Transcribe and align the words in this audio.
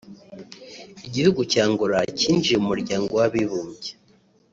Igihugu 1.07 1.41
cya 1.51 1.61
Angola 1.67 1.99
cyinjiye 2.19 2.57
mu 2.61 2.67
muryango 2.73 3.11
w’abibumbye 3.19 3.91